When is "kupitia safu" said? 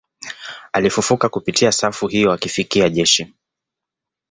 1.29-2.07